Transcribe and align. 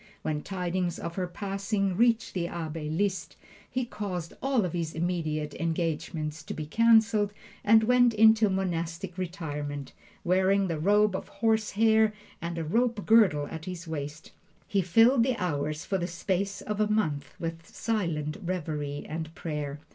When 0.23 0.41
tidings 0.41 0.97
of 0.97 1.13
her 1.13 1.27
passing 1.27 1.95
reached 1.95 2.33
the 2.33 2.47
Abbe 2.47 2.89
Liszt, 2.89 3.35
he 3.69 3.85
caused 3.85 4.33
all 4.41 4.65
of 4.65 4.73
his 4.73 4.95
immediate 4.95 5.53
engagements 5.59 6.41
to 6.41 6.55
be 6.55 6.65
canceled 6.65 7.31
and 7.63 7.83
went 7.83 8.15
into 8.15 8.49
monastic 8.49 9.15
retirement, 9.15 9.93
wearing 10.23 10.67
the 10.69 10.79
robe 10.79 11.15
of 11.15 11.27
horsehair 11.27 12.13
and 12.41 12.57
a 12.57 12.63
rope 12.63 13.05
girdle 13.05 13.45
at 13.51 13.65
his 13.65 13.87
waist. 13.87 14.31
He 14.67 14.81
filled 14.81 15.21
the 15.21 15.37
hours 15.37 15.85
for 15.85 15.99
the 15.99 16.07
space 16.07 16.61
of 16.61 16.79
a 16.81 16.87
month 16.89 17.35
with 17.39 17.67
silent 17.67 18.37
reverie 18.43 19.05
and 19.07 19.31
prayer. 19.35 19.79